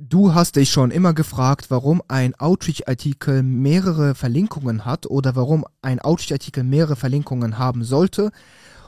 [0.00, 5.98] Du hast dich schon immer gefragt, warum ein Outreach-Artikel mehrere Verlinkungen hat oder warum ein
[5.98, 8.30] Outreach-Artikel mehrere Verlinkungen haben sollte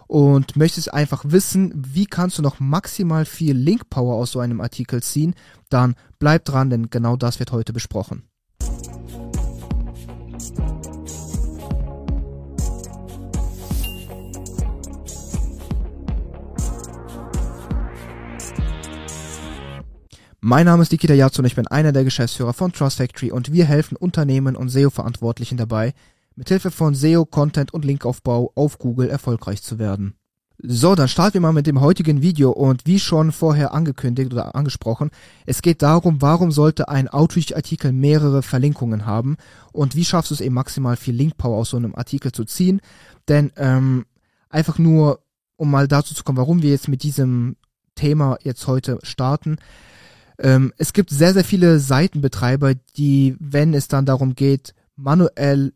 [0.07, 5.03] und möchtest einfach wissen, wie kannst du noch maximal viel Link-Power aus so einem Artikel
[5.03, 5.35] ziehen,
[5.69, 8.30] dann bleib dran, denn genau das wird heute besprochen.
[20.51, 23.53] Mein Name ist Nikita Yatsu und ich bin einer der Geschäftsführer von Trust Factory und
[23.53, 25.95] wir helfen Unternehmen und SEO-Verantwortlichen dabei,
[26.35, 30.17] mithilfe von SEO, Content und Linkaufbau auf Google erfolgreich zu werden.
[30.59, 34.57] So, dann starten wir mal mit dem heutigen Video und wie schon vorher angekündigt oder
[34.57, 35.13] angesprochen,
[35.47, 39.37] es geht darum, warum sollte ein Outreach-Artikel mehrere Verlinkungen haben
[39.71, 42.81] und wie schaffst du es eben maximal viel Link-Power aus so einem Artikel zu ziehen,
[43.29, 44.05] denn ähm,
[44.49, 45.21] einfach nur,
[45.55, 47.55] um mal dazu zu kommen, warum wir jetzt mit diesem
[47.95, 49.59] Thema jetzt heute starten,
[50.41, 55.73] ähm, es gibt sehr, sehr viele Seitenbetreiber, die, wenn es dann darum geht, manuell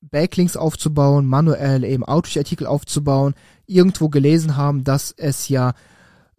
[0.00, 3.34] Backlinks aufzubauen, manuell eben Outreach-Artikel aufzubauen,
[3.66, 5.74] irgendwo gelesen haben, dass es ja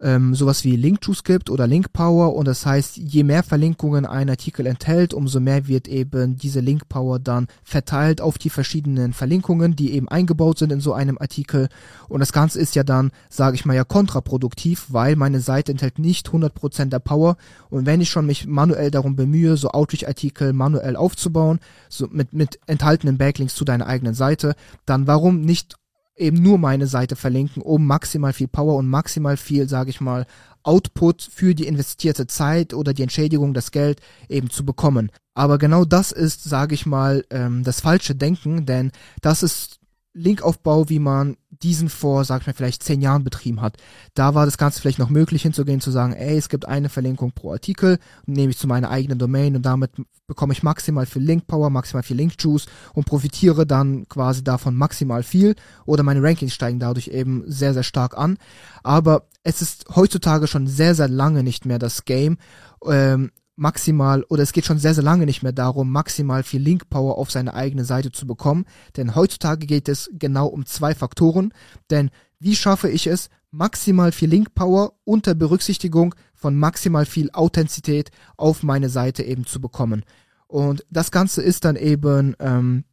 [0.04, 2.36] ähm, sowas wie Link-Juice oder Link-Power.
[2.36, 7.18] Und das heißt, je mehr Verlinkungen ein Artikel enthält, umso mehr wird eben diese Link-Power
[7.18, 11.68] dann verteilt auf die verschiedenen Verlinkungen, die eben eingebaut sind in so einem Artikel.
[12.08, 15.98] Und das Ganze ist ja dann, sage ich mal ja, kontraproduktiv, weil meine Seite enthält
[15.98, 17.36] nicht 100% der Power.
[17.70, 22.60] Und wenn ich schon mich manuell darum bemühe, so Outreach-Artikel manuell aufzubauen, so mit, mit
[22.66, 25.76] enthaltenen Backlinks zu deiner eigenen Seite, dann warum nicht
[26.16, 30.26] eben nur meine Seite verlinken, um maximal viel Power und maximal viel, sage ich mal,
[30.62, 35.10] Output für die investierte Zeit oder die Entschädigung, das Geld eben zu bekommen.
[35.34, 39.80] Aber genau das ist, sage ich mal, ähm, das falsche Denken, denn das ist
[40.14, 43.76] Linkaufbau, wie man diesen vor, sag ich mal, vielleicht zehn Jahren betrieben hat.
[44.14, 47.32] Da war das Ganze vielleicht noch möglich hinzugehen, zu sagen, ey, es gibt eine Verlinkung
[47.32, 49.90] pro Artikel, nehme ich zu meiner eigenen Domain und damit
[50.26, 55.54] bekomme ich maximal viel Link-Power, maximal viel Link-Juice und profitiere dann quasi davon maximal viel
[55.84, 58.38] oder meine Rankings steigen dadurch eben sehr, sehr stark an.
[58.82, 62.38] Aber es ist heutzutage schon sehr, sehr lange nicht mehr das Game,
[62.86, 67.18] ähm, maximal oder es geht schon sehr, sehr lange nicht mehr darum, maximal viel Link-Power
[67.18, 68.64] auf seine eigene Seite zu bekommen.
[68.96, 71.52] Denn heutzutage geht es genau um zwei Faktoren.
[71.90, 78.62] Denn wie schaffe ich es, maximal viel Link-Power unter Berücksichtigung von maximal viel Authentizität auf
[78.62, 80.04] meine Seite eben zu bekommen?
[80.46, 82.84] Und das Ganze ist dann eben ähm,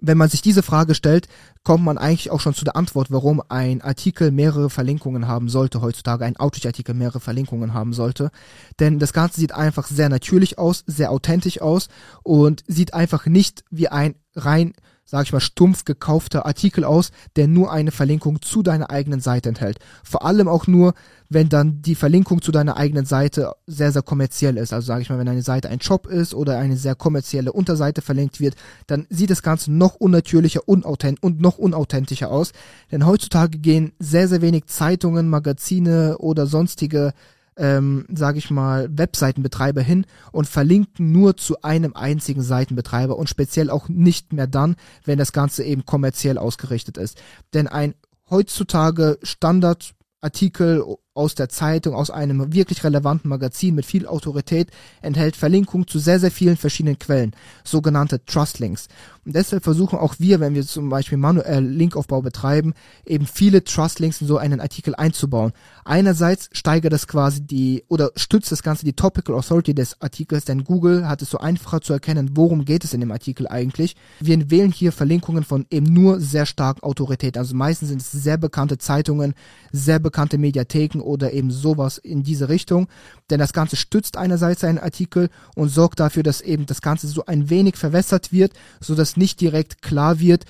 [0.00, 1.28] wenn man sich diese Frage stellt,
[1.64, 5.80] kommt man eigentlich auch schon zu der Antwort, warum ein Artikel mehrere Verlinkungen haben sollte
[5.80, 8.30] heutzutage, ein Outreach-Artikel mehrere Verlinkungen haben sollte.
[8.78, 11.88] Denn das Ganze sieht einfach sehr natürlich aus, sehr authentisch aus
[12.22, 14.74] und sieht einfach nicht wie ein rein
[15.06, 19.48] sag ich mal, stumpf gekaufter Artikel aus, der nur eine Verlinkung zu deiner eigenen Seite
[19.48, 19.78] enthält.
[20.02, 20.94] Vor allem auch nur,
[21.28, 24.72] wenn dann die Verlinkung zu deiner eigenen Seite sehr, sehr kommerziell ist.
[24.72, 28.02] Also sage ich mal, wenn eine Seite ein Shop ist oder eine sehr kommerzielle Unterseite
[28.02, 28.56] verlinkt wird,
[28.88, 32.52] dann sieht das Ganze noch unnatürlicher unauthent und noch unauthentischer aus.
[32.90, 37.12] Denn heutzutage gehen sehr, sehr wenig Zeitungen, Magazine oder sonstige
[37.56, 43.70] ähm, sage ich mal, Webseitenbetreiber hin und verlinken nur zu einem einzigen Seitenbetreiber und speziell
[43.70, 47.20] auch nicht mehr dann, wenn das Ganze eben kommerziell ausgerichtet ist.
[47.54, 47.94] Denn ein
[48.28, 50.84] heutzutage Standardartikel
[51.16, 54.70] aus der Zeitung, aus einem wirklich relevanten Magazin mit viel Autorität,
[55.02, 57.32] enthält Verlinkungen zu sehr, sehr vielen verschiedenen Quellen,
[57.64, 58.88] sogenannte Trustlinks.
[59.24, 64.20] Und deshalb versuchen auch wir, wenn wir zum Beispiel manuell Linkaufbau betreiben, eben viele Trustlinks
[64.20, 65.52] in so einen Artikel einzubauen.
[65.84, 70.64] Einerseits steigert das quasi die, oder stützt das Ganze die Topical Authority des Artikels, denn
[70.64, 73.96] Google hat es so einfacher zu erkennen, worum geht es in dem Artikel eigentlich.
[74.20, 77.36] Wir wählen hier Verlinkungen von eben nur sehr starken Autorität.
[77.36, 79.34] Also meistens sind es sehr bekannte Zeitungen,
[79.72, 82.88] sehr bekannte Mediatheken oder eben sowas in diese Richtung.
[83.30, 87.24] Denn das Ganze stützt einerseits einen Artikel und sorgt dafür, dass eben das Ganze so
[87.26, 90.44] ein wenig verwässert wird, so dass nicht direkt klar wird,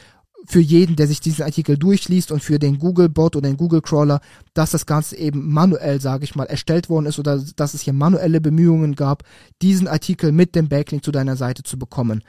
[0.48, 4.20] für jeden, der sich diesen Artikel durchliest und für den Google-Bot oder den Google-Crawler,
[4.54, 7.92] dass das Ganze eben manuell, sage ich mal, erstellt worden ist oder dass es hier
[7.92, 9.24] manuelle Bemühungen gab,
[9.62, 12.22] diesen Artikel mit dem Backlink zu deiner Seite zu bekommen.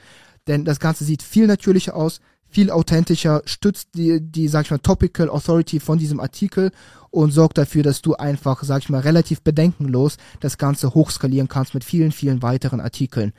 [0.48, 4.78] Denn das Ganze sieht viel natürlicher aus, viel authentischer, stützt die, die, sag ich mal,
[4.78, 6.70] Topical Authority von diesem Artikel
[7.10, 11.74] und sorgt dafür, dass du einfach, sag ich mal, relativ bedenkenlos das Ganze hochskalieren kannst
[11.74, 13.32] mit vielen, vielen weiteren Artikeln.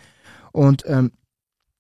[0.52, 1.12] Und ähm,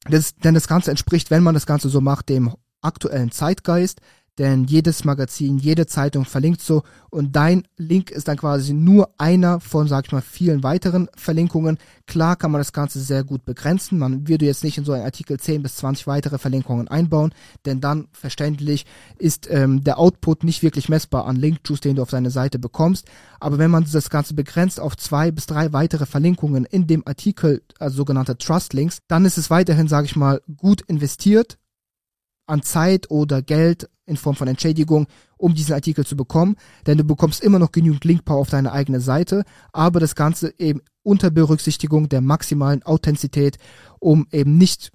[0.06, 4.02] das, denn das Ganze entspricht, wenn man das Ganze so macht, dem aktuellen Zeitgeist,
[4.40, 9.60] denn jedes Magazin, jede Zeitung verlinkt so und dein Link ist dann quasi nur einer
[9.60, 11.78] von, sag ich mal, vielen weiteren Verlinkungen.
[12.08, 14.00] Klar kann man das Ganze sehr gut begrenzen.
[14.00, 17.34] Man würde jetzt nicht in so einen Artikel 10 bis 20 weitere Verlinkungen einbauen,
[17.66, 18.86] denn dann verständlich
[19.18, 23.08] ist ähm, der Output nicht wirklich messbar an Link-Juice, den du auf deine Seite bekommst.
[23.42, 27.62] Aber wenn man das Ganze begrenzt auf zwei bis drei weitere Verlinkungen in dem Artikel,
[27.78, 31.58] also sogenannte Trust-Links, dann ist es weiterhin, sage ich mal, gut investiert
[32.50, 35.08] an Zeit oder Geld in Form von Entschädigung,
[35.38, 36.56] um diesen Artikel zu bekommen,
[36.88, 40.82] denn du bekommst immer noch genügend Linkpower auf deine eigene Seite, aber das Ganze eben
[41.04, 43.58] unter Berücksichtigung der maximalen Authentizität,
[44.00, 44.92] um eben nicht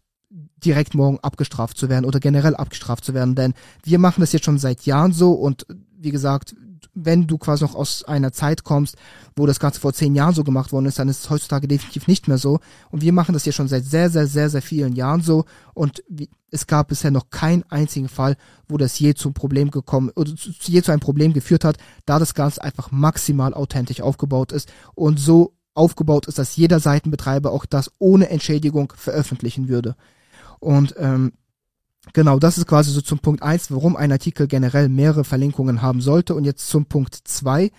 [0.65, 3.55] direkt morgen abgestraft zu werden oder generell abgestraft zu werden, denn
[3.85, 5.67] wir machen das jetzt schon seit Jahren so und
[5.97, 6.55] wie gesagt,
[6.95, 8.97] wenn du quasi noch aus einer Zeit kommst,
[9.37, 12.07] wo das Ganze vor zehn Jahren so gemacht worden ist, dann ist es heutzutage definitiv
[12.07, 12.61] nicht mehr so.
[12.91, 15.45] Und wir machen das ja schon seit sehr, sehr, sehr, sehr vielen Jahren so.
[15.75, 16.03] Und
[16.51, 18.37] es gab bisher noch keinen einzigen Fall,
[18.69, 22.35] wo das je zum Problem gekommen oder je zu einem Problem geführt hat, da das
[22.35, 27.91] Ganze einfach maximal authentisch aufgebaut ist und so aufgebaut ist, dass jeder Seitenbetreiber auch das
[27.99, 29.97] ohne Entschädigung veröffentlichen würde.
[30.61, 31.33] Und ähm,
[32.13, 36.01] Genau, das ist quasi so zum Punkt eins, warum ein Artikel generell mehrere Verlinkungen haben
[36.01, 36.35] sollte.
[36.35, 37.71] Und jetzt zum Punkt zwei: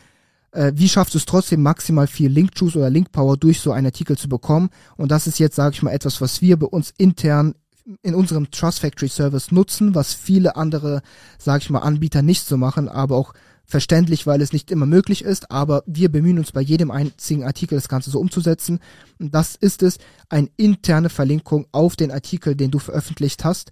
[0.51, 4.17] Äh, wie schaffst du es trotzdem maximal viel Link-Juice oder Link-Power durch so einen Artikel
[4.17, 4.69] zu bekommen?
[4.97, 7.55] Und das ist jetzt, sage ich mal, etwas, was wir bei uns intern
[8.01, 11.03] in unserem Trust Factory Service nutzen, was viele andere,
[11.37, 13.33] sage ich mal, Anbieter nicht so machen, aber auch
[13.63, 17.75] verständlich, weil es nicht immer möglich ist, aber wir bemühen uns bei jedem einzigen Artikel
[17.75, 18.79] das Ganze so umzusetzen.
[19.19, 19.97] Und das ist es,
[20.29, 23.71] eine interne Verlinkung auf den Artikel, den du veröffentlicht hast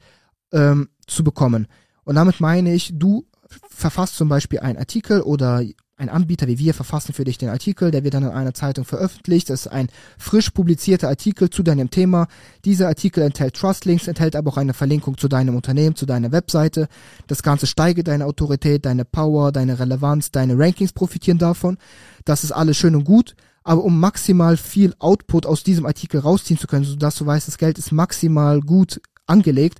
[0.53, 1.67] ähm, zu bekommen.
[2.05, 3.25] Und damit meine ich, du
[3.69, 5.63] verfasst zum Beispiel einen Artikel oder
[5.95, 8.83] ein Anbieter wie wir verfassen für dich den Artikel, der wird dann in einer Zeitung
[8.83, 9.49] veröffentlicht.
[9.49, 12.27] Das ist ein frisch publizierter Artikel zu deinem Thema.
[12.65, 16.87] Dieser Artikel enthält Trustlinks, enthält aber auch eine Verlinkung zu deinem Unternehmen, zu deiner Webseite.
[17.27, 21.77] Das Ganze steigert deine Autorität, deine Power, deine Relevanz, deine Rankings profitieren davon.
[22.25, 23.35] Das ist alles schön und gut.
[23.63, 27.57] Aber um maximal viel Output aus diesem Artikel rausziehen zu können, sodass du weißt, das
[27.57, 29.79] Geld ist maximal gut angelegt,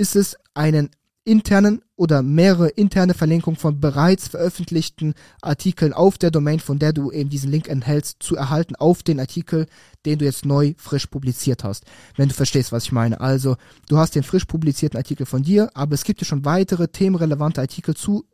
[0.00, 0.88] ist es einen
[1.24, 5.12] internen oder mehrere interne Verlinkungen von bereits veröffentlichten
[5.42, 9.20] Artikeln auf der Domain, von der du eben diesen Link enthältst, zu erhalten auf den
[9.20, 9.66] Artikel,
[10.06, 11.84] den du jetzt neu frisch publiziert hast.
[12.16, 13.20] Wenn du verstehst, was ich meine.
[13.20, 13.56] Also,
[13.88, 17.60] du hast den frisch publizierten Artikel von dir, aber es gibt ja schon weitere themenrelevante
[17.60, 18.24] Artikel zu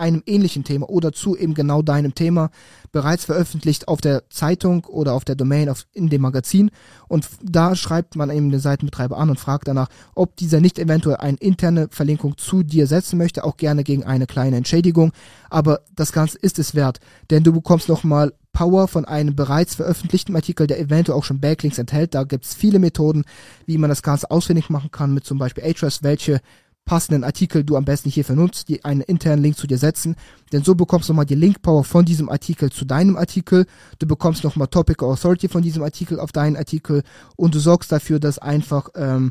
[0.00, 2.50] einem ähnlichen Thema oder zu eben genau deinem Thema
[2.90, 6.70] bereits veröffentlicht auf der Zeitung oder auf der Domain auf, in dem Magazin
[7.08, 11.16] und da schreibt man eben den Seitenbetreiber an und fragt danach, ob dieser nicht eventuell
[11.16, 15.12] eine interne Verlinkung zu dir setzen möchte, auch gerne gegen eine kleine Entschädigung,
[15.50, 16.98] aber das Ganze ist es wert,
[17.30, 21.78] denn du bekommst nochmal Power von einem bereits veröffentlichten Artikel, der eventuell auch schon Backlinks
[21.78, 22.14] enthält.
[22.14, 23.24] Da gibt's viele Methoden,
[23.66, 26.40] wie man das Ganze ausfindig machen kann, mit zum Beispiel Ahrefs, welche
[26.90, 30.16] passenden Artikel du am besten hierfür nutzt, die einen internen Link zu dir setzen,
[30.50, 33.66] denn so bekommst du nochmal die Link-Power von diesem Artikel zu deinem Artikel,
[34.00, 37.04] du bekommst nochmal Topic Authority von diesem Artikel auf deinen Artikel.
[37.36, 39.30] Und du sorgst dafür, dass einfach, ähm,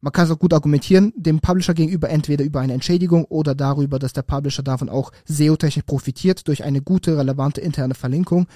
[0.00, 3.98] man kann es auch gut argumentieren, dem Publisher gegenüber entweder über eine Entschädigung oder darüber,
[3.98, 8.46] dass der Publisher davon auch SEO-technisch profitiert durch eine gute, relevante interne Verlinkung.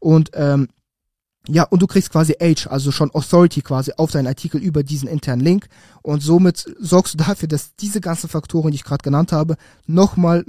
[0.00, 0.68] Und ähm,
[1.48, 5.08] ja, und du kriegst quasi Age, also schon Authority quasi auf deinen Artikel über diesen
[5.08, 5.68] internen Link.
[6.02, 9.56] Und somit sorgst du dafür, dass diese ganzen Faktoren, die ich gerade genannt habe,
[9.86, 10.44] nochmal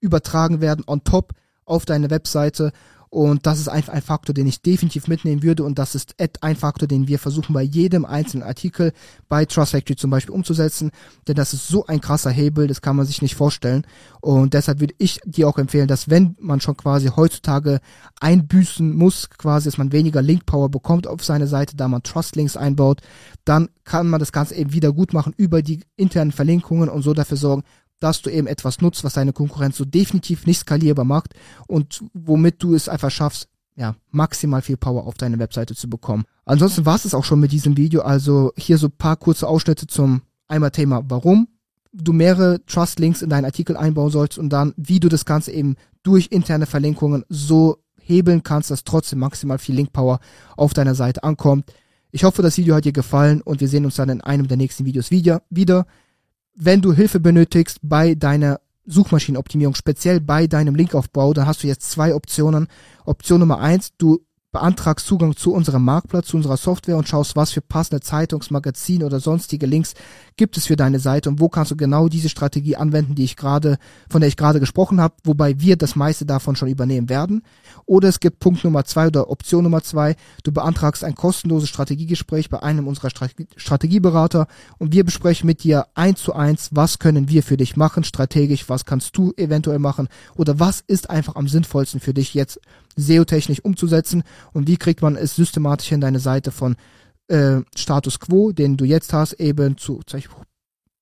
[0.00, 1.32] übertragen werden on top
[1.64, 2.72] auf deine Webseite
[3.14, 5.62] und das ist einfach ein Faktor, den ich definitiv mitnehmen würde.
[5.62, 8.92] Und das ist ein Faktor, den wir versuchen bei jedem einzelnen Artikel
[9.28, 10.90] bei Trust Factory zum Beispiel umzusetzen.
[11.28, 13.86] Denn das ist so ein krasser Hebel, das kann man sich nicht vorstellen.
[14.20, 17.78] Und deshalb würde ich dir auch empfehlen, dass wenn man schon quasi heutzutage
[18.18, 22.34] einbüßen muss, quasi, dass man weniger Link Power bekommt auf seine Seite, da man Trust
[22.34, 23.00] Links einbaut,
[23.44, 27.14] dann kann man das Ganze eben wieder gut machen über die internen Verlinkungen und so
[27.14, 27.62] dafür sorgen,
[28.00, 31.34] dass du eben etwas nutzt, was deine Konkurrenz so definitiv nicht skalierbar macht
[31.66, 36.24] und womit du es einfach schaffst, ja, maximal viel Power auf deine Webseite zu bekommen.
[36.44, 38.02] Ansonsten war es auch schon mit diesem Video.
[38.02, 41.48] Also hier so paar kurze Ausschnitte zum einmal Thema, warum
[41.92, 45.76] du mehrere Trust-Links in deinen Artikel einbauen sollst und dann, wie du das Ganze eben
[46.02, 50.20] durch interne Verlinkungen so hebeln kannst, dass trotzdem maximal viel Link-Power
[50.56, 51.72] auf deiner Seite ankommt.
[52.10, 54.56] Ich hoffe, das Video hat dir gefallen und wir sehen uns dann in einem der
[54.56, 55.86] nächsten Videos wieder.
[56.54, 61.90] Wenn du Hilfe benötigst bei deiner Suchmaschinenoptimierung, speziell bei deinem Linkaufbau, dann hast du jetzt
[61.90, 62.68] zwei Optionen.
[63.04, 64.20] Option Nummer eins, du
[64.54, 69.18] beantragst Zugang zu unserem Marktplatz, zu unserer Software und schaust, was für passende Zeitungsmagazin oder
[69.18, 69.94] sonstige Links
[70.36, 73.36] gibt es für deine Seite und wo kannst du genau diese Strategie anwenden, die ich
[73.36, 77.42] gerade, von der ich gerade gesprochen habe, wobei wir das meiste davon schon übernehmen werden.
[77.84, 82.48] Oder es gibt Punkt Nummer zwei oder Option Nummer zwei, du beantragst ein kostenloses Strategiegespräch
[82.48, 83.10] bei einem unserer
[83.56, 84.46] Strategieberater
[84.78, 88.68] und wir besprechen mit dir eins zu eins, was können wir für dich machen, strategisch,
[88.68, 90.06] was kannst du eventuell machen
[90.36, 92.60] oder was ist einfach am sinnvollsten für dich jetzt
[92.96, 94.22] SEO-technisch umzusetzen
[94.52, 96.76] und wie kriegt man es systematisch in deine Seite von
[97.28, 100.00] äh, Status Quo, den du jetzt hast, eben zu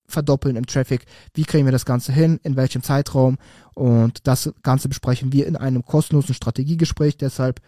[0.06, 1.06] verdoppeln im Traffic.
[1.34, 2.38] Wie kriegen wir das Ganze hin?
[2.42, 3.38] In welchem Zeitraum?
[3.74, 7.16] Und das Ganze besprechen wir in einem kostenlosen Strategiegespräch.
[7.16, 7.60] Deshalb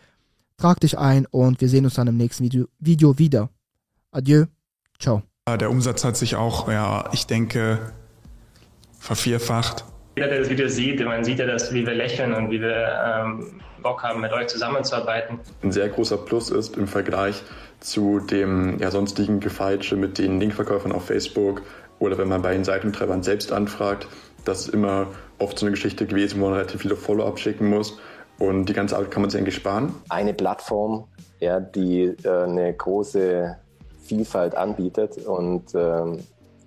[0.57, 3.49] trag dich ein und wir sehen uns dann im nächsten Video, Video wieder.
[4.13, 4.45] Adieu.
[5.01, 5.23] Ciao.
[5.49, 7.93] Der Umsatz hat sich auch, ja, ich denke,
[8.99, 9.85] vervierfacht.
[10.17, 12.87] Jeder, der das Video sieht, man sieht ja, dass, wie wir lächeln und wie wir
[13.05, 15.41] ähm, Bock haben, mit euch zusammenzuarbeiten.
[15.63, 17.43] Ein sehr großer Plus ist im Vergleich
[17.81, 21.63] zu dem ja, sonstigen Gefeitsche mit den Linkverkäufern auf Facebook
[21.99, 24.07] oder wenn man bei den Seitentreibern selbst anfragt,
[24.45, 27.99] das ist immer oft so eine Geschichte gewesen, wo man relativ viele Follow-ups schicken muss.
[28.39, 29.95] Und die ganze Arbeit kann man sich eigentlich sparen.
[30.09, 31.07] Eine Plattform,
[31.41, 33.57] ja, die äh, eine große
[34.05, 36.19] Vielfalt anbietet und ähm,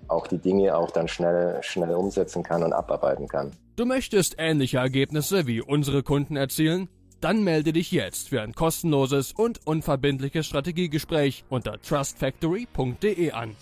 [0.08, 3.52] auch die Dinge auch dann schnell, schnell umsetzen kann und abarbeiten kann.
[3.76, 6.88] Du möchtest ähnliche Ergebnisse wie unsere Kunden erzielen?
[7.20, 13.56] Dann melde dich jetzt für ein kostenloses und unverbindliches Strategiegespräch unter trustfactory.de an.